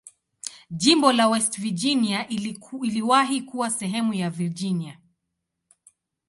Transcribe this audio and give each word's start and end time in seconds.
Jimbo 0.71 1.11
la 1.11 1.27
West 1.29 1.59
Virginia 1.59 2.27
iliwahi 2.81 3.41
kuwa 3.41 3.69
sehemu 3.69 4.13
ya 4.13 4.29
Virginia. 4.29 4.99